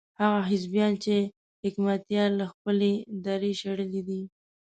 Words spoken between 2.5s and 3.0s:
خپلې